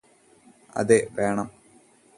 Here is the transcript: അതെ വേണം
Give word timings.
അതെ 0.75 0.99
വേണം 1.11 1.47